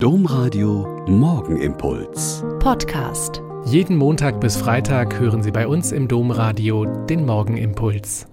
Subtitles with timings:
[0.00, 2.44] Domradio Morgenimpuls.
[2.60, 3.42] Podcast.
[3.64, 8.28] Jeden Montag bis Freitag hören Sie bei uns im Domradio den Morgenimpuls.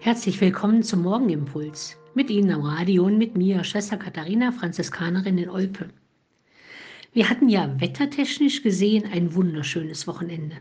[0.00, 1.96] Herzlich willkommen zum Morgenimpuls.
[2.12, 5.88] Mit Ihnen am Radio und mit mir, Schwester Katharina, Franziskanerin in Olpe.
[7.14, 10.56] Wir hatten ja wettertechnisch gesehen ein wunderschönes Wochenende.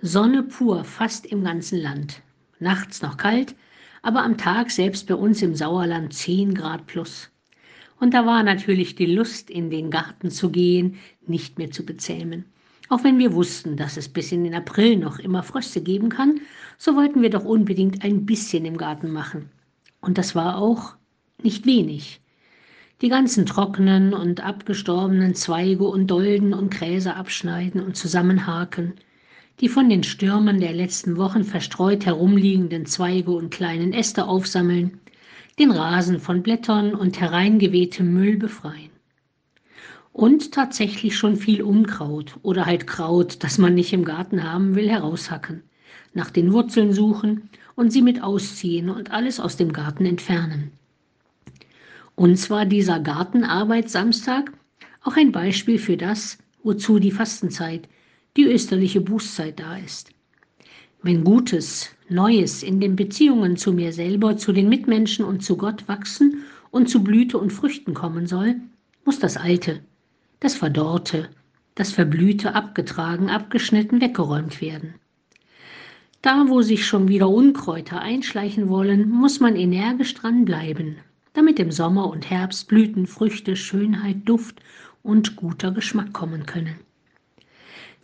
[0.00, 2.22] Sonne pur fast im ganzen Land.
[2.58, 3.54] Nachts noch kalt,
[4.00, 7.30] aber am Tag selbst bei uns im Sauerland 10 Grad plus.
[8.00, 12.44] Und da war natürlich die Lust, in den Garten zu gehen, nicht mehr zu bezähmen.
[12.88, 16.40] Auch wenn wir wussten, dass es bis in den April noch immer Fröste geben kann,
[16.78, 19.50] so wollten wir doch unbedingt ein bisschen im Garten machen.
[20.00, 20.94] Und das war auch
[21.42, 22.20] nicht wenig.
[23.02, 28.94] Die ganzen trockenen und abgestorbenen Zweige und Dolden und Gräser abschneiden und zusammenhaken,
[29.60, 34.98] die von den Stürmen der letzten Wochen verstreut herumliegenden Zweige und kleinen Äste aufsammeln,
[35.58, 38.90] den Rasen von Blättern und hereingewehtem Müll befreien.
[40.12, 44.88] Und tatsächlich schon viel Unkraut oder halt Kraut, das man nicht im Garten haben will,
[44.88, 45.62] heraushacken,
[46.14, 50.72] nach den Wurzeln suchen und sie mit ausziehen und alles aus dem Garten entfernen.
[52.16, 54.52] Uns war dieser Gartenarbeitssamstag
[55.02, 57.88] auch ein Beispiel für das, wozu die Fastenzeit,
[58.36, 60.10] die österliche Bußzeit da ist.
[61.02, 65.86] Wenn Gutes, Neues in den Beziehungen zu mir selber, zu den Mitmenschen und zu Gott
[65.88, 68.56] wachsen und zu Blüte und Früchten kommen soll,
[69.04, 69.80] muss das Alte,
[70.40, 71.28] das Verdorrte,
[71.74, 74.94] das Verblühte abgetragen, abgeschnitten, weggeräumt werden.
[76.22, 80.96] Da, wo sich schon wieder Unkräuter einschleichen wollen, muss man energisch dranbleiben,
[81.34, 84.60] damit im Sommer und Herbst Blüten, Früchte, Schönheit, Duft
[85.02, 86.87] und guter Geschmack kommen können.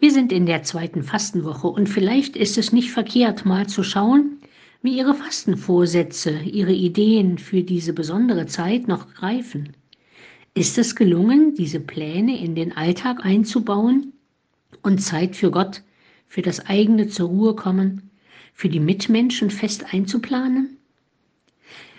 [0.05, 4.37] Wir sind in der zweiten Fastenwoche und vielleicht ist es nicht verkehrt, mal zu schauen,
[4.83, 9.73] wie Ihre Fastenvorsätze, Ihre Ideen für diese besondere Zeit noch greifen.
[10.53, 14.13] Ist es gelungen, diese Pläne in den Alltag einzubauen
[14.83, 15.81] und Zeit für Gott,
[16.29, 18.11] für das eigene zur Ruhe kommen,
[18.53, 20.77] für die Mitmenschen fest einzuplanen?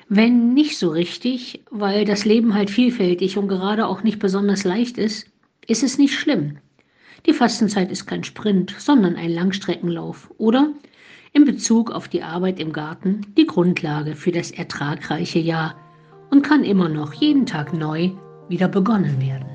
[0.10, 5.00] Wenn nicht so richtig, weil das Leben halt vielfältig und gerade auch nicht besonders leicht
[5.00, 5.26] ist,
[5.66, 6.60] ist es nicht schlimm.
[7.26, 10.70] Die Fastenzeit ist kein Sprint, sondern ein Langstreckenlauf oder
[11.34, 15.76] in Bezug auf die Arbeit im Garten die Grundlage für das ertragreiche Jahr
[16.32, 18.12] und kann immer noch jeden Tag neu
[18.48, 19.50] wieder begonnen werden.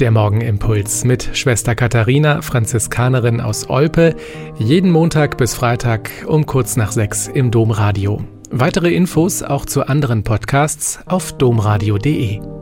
[0.00, 4.14] Der Morgenimpuls mit Schwester Katharina, Franziskanerin aus Olpe,
[4.58, 8.22] jeden Montag bis Freitag um kurz nach sechs im Domradio.
[8.50, 12.55] Weitere Infos auch zu anderen Podcasts auf domradio.de.